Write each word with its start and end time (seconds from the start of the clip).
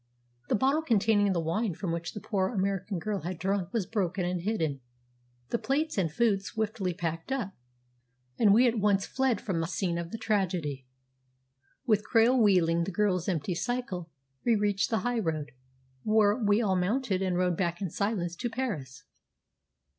The 0.49 0.55
bottle 0.55 0.81
containing 0.81 1.31
the 1.31 1.39
wine 1.39 1.75
from 1.75 1.91
which 1.91 2.13
the 2.15 2.19
poor 2.19 2.47
American 2.49 2.97
girl 2.97 3.19
had 3.21 3.37
drunk 3.37 3.71
was 3.71 3.85
broken 3.85 4.25
and 4.25 4.41
hidden, 4.41 4.81
the 5.49 5.59
plates 5.59 5.95
and 5.95 6.11
food 6.11 6.41
swiftly 6.41 6.91
packed 6.91 7.31
up, 7.31 7.53
and 8.39 8.51
we 8.51 8.67
at 8.67 8.79
once 8.79 9.05
fled 9.05 9.39
from 9.39 9.61
the 9.61 9.67
scene 9.67 9.99
of 9.99 10.09
the 10.09 10.17
tragedy. 10.17 10.87
With 11.85 12.03
Krail 12.03 12.41
wheeling 12.41 12.85
the 12.85 12.91
girl's 12.91 13.29
empty 13.29 13.53
cycle, 13.53 14.09
we 14.43 14.55
reached 14.55 14.89
the 14.89 15.01
high 15.01 15.19
road, 15.19 15.51
where 16.01 16.35
we 16.35 16.63
all 16.63 16.75
mounted 16.75 17.21
and 17.21 17.37
rode 17.37 17.55
back 17.55 17.79
in 17.79 17.91
silence 17.91 18.35
to 18.37 18.49
Paris. 18.49 19.03